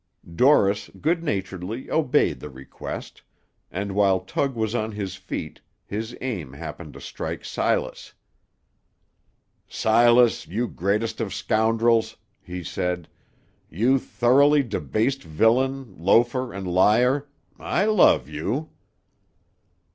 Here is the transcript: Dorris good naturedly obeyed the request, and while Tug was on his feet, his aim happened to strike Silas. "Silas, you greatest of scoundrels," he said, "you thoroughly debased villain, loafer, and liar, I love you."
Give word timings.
Dorris 0.27 0.89
good 0.99 1.23
naturedly 1.23 1.87
obeyed 1.91 2.39
the 2.39 2.49
request, 2.49 3.21
and 3.69 3.91
while 3.91 4.19
Tug 4.21 4.55
was 4.55 4.73
on 4.73 4.93
his 4.93 5.15
feet, 5.15 5.61
his 5.85 6.17
aim 6.21 6.53
happened 6.53 6.93
to 6.95 6.99
strike 6.99 7.45
Silas. 7.45 8.13
"Silas, 9.67 10.47
you 10.47 10.67
greatest 10.67 11.21
of 11.21 11.35
scoundrels," 11.35 12.17
he 12.41 12.63
said, 12.63 13.09
"you 13.69 13.99
thoroughly 13.99 14.63
debased 14.63 15.21
villain, 15.21 15.93
loafer, 15.99 16.51
and 16.51 16.67
liar, 16.67 17.27
I 17.59 17.85
love 17.85 18.27
you." 18.27 18.71